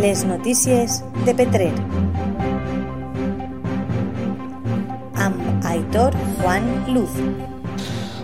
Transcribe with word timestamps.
Les 0.00 0.24
notícies 0.24 1.04
de 1.24 1.34
Petrer. 1.34 1.72
Amb 5.14 5.64
Aitor 5.64 6.16
Juan 6.40 6.66
Luz. 6.88 7.10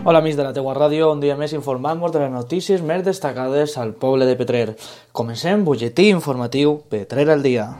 Hola 0.04 0.18
amics 0.18 0.36
de 0.36 0.44
la 0.48 0.52
teua 0.56 0.74
ràdio, 0.74 1.12
un 1.12 1.22
dia 1.22 1.36
més 1.38 1.54
informant-vos 1.54 2.10
de 2.10 2.24
les 2.24 2.32
notícies 2.34 2.82
més 2.82 3.04
destacades 3.06 3.78
al 3.78 3.94
poble 3.94 4.26
de 4.26 4.34
Petrer. 4.40 4.66
Comencem 5.12 5.62
butlletí 5.64 6.10
informatiu 6.10 6.80
Petrer 6.90 7.28
al 7.30 7.46
dia. 7.46 7.70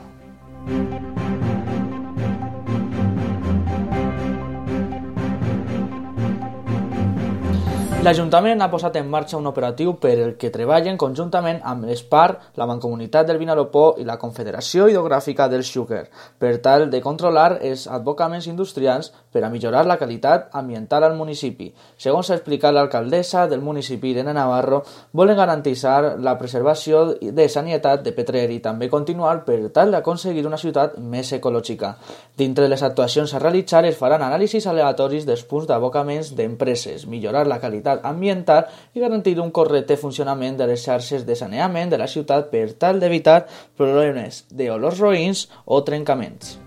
L'Ajuntament 8.01 8.63
ha 8.65 8.67
posat 8.71 8.95
en 8.97 9.09
marxa 9.13 9.37
un 9.37 9.45
operatiu 9.45 9.91
per 10.01 10.15
el 10.23 10.31
que 10.41 10.49
treballen 10.49 10.95
conjuntament 10.97 11.59
amb 11.71 11.85
l'ESPAR, 11.85 12.31
la 12.57 12.65
Mancomunitat 12.65 13.27
del 13.29 13.37
Vinalopó 13.37 13.83
i 14.01 14.05
la 14.07 14.15
Confederació 14.17 14.87
Hidrogràfica 14.89 15.45
del 15.51 15.61
Xúquer, 15.61 16.07
per 16.41 16.55
tal 16.65 16.87
de 16.89 17.01
controlar 17.05 17.59
els 17.61 17.83
advocaments 17.85 18.47
industrials 18.49 19.11
per 19.31 19.43
a 19.43 19.49
millorar 19.49 19.85
la 19.87 19.97
qualitat 19.97 20.49
ambiental 20.57 21.05
al 21.07 21.15
municipi. 21.15 21.71
Segons 21.97 22.29
ha 22.29 22.37
explicat 22.37 22.73
l'alcaldessa 22.75 23.47
del 23.47 23.61
municipi, 23.61 24.11
Irene 24.11 24.33
Navarro, 24.33 24.81
volen 25.13 25.37
garantitzar 25.37 26.17
la 26.19 26.35
preservació 26.37 27.05
de 27.21 27.47
sanitat 27.49 28.03
de 28.03 28.13
Petrer 28.15 28.47
i 28.51 28.59
també 28.59 28.89
continuar 28.89 29.43
per 29.45 29.59
tal 29.73 29.91
d'aconseguir 29.95 30.45
una 30.47 30.59
ciutat 30.59 30.97
més 30.99 31.31
ecològica. 31.37 31.95
Dintre 32.37 32.67
les 32.67 32.83
actuacions 32.83 33.33
a 33.33 33.39
realitzar 33.39 33.85
es 33.85 33.97
faran 33.97 34.25
anàlisis 34.25 34.67
aleatoris 34.67 35.25
dels 35.27 35.45
punts 35.47 35.69
d'abocaments 35.69 36.33
d'empreses, 36.35 37.07
millorar 37.07 37.47
la 37.47 37.59
qualitat 37.63 38.05
ambiental 38.07 38.67
i 38.93 38.99
garantir 38.99 39.39
un 39.39 39.51
correcte 39.51 39.97
funcionament 39.97 40.59
de 40.59 40.67
les 40.71 40.83
xarxes 40.83 41.25
de 41.25 41.35
saneament 41.35 41.91
de 41.91 42.01
la 42.01 42.09
ciutat 42.11 42.51
per 42.51 42.67
tal 42.73 42.99
d'evitar 42.99 43.45
problemes 43.77 44.45
d'olors 44.51 44.99
roïns 44.99 45.47
o 45.65 45.83
trencaments. 45.87 46.57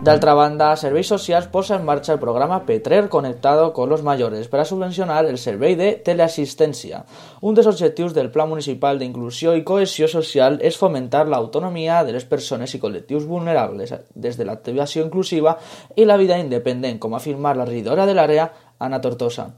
D'altra 0.00 0.32
banda, 0.32 0.70
Serveis 0.80 1.10
Socials 1.12 1.50
posa 1.52 1.74
en 1.76 1.82
marxa 1.84 2.14
el 2.14 2.18
programa 2.18 2.62
Petrer 2.64 3.10
Conectado 3.10 3.74
con 3.74 3.90
los 3.90 4.02
Mayores 4.02 4.48
per 4.48 4.62
a 4.62 4.64
subvencionar 4.64 5.26
el 5.28 5.36
servei 5.36 5.74
de 5.76 5.90
teleassistència. 6.00 7.02
Un 7.44 7.58
dels 7.58 7.68
objectius 7.68 8.14
del 8.16 8.30
Pla 8.32 8.46
Municipal 8.48 8.96
d'Inclusió 8.96 9.52
i 9.58 9.60
Cohesió 9.60 10.08
Social 10.08 10.56
és 10.64 10.80
fomentar 10.80 11.26
l'autonomia 11.28 12.00
de 12.08 12.16
les 12.16 12.24
persones 12.24 12.72
i 12.72 12.80
col·lectius 12.80 13.28
vulnerables 13.28 13.92
des 14.16 14.40
de 14.40 14.48
l'activació 14.48 15.04
inclusiva 15.04 15.58
i 15.94 16.08
la 16.08 16.16
vida 16.16 16.40
independent, 16.40 16.96
com 16.96 17.12
ha 17.12 17.20
afirmat 17.20 17.60
la 17.60 17.68
regidora 17.68 18.08
de 18.08 18.16
l'àrea, 18.16 18.48
Anna 18.80 19.04
Tortosa. 19.04 19.50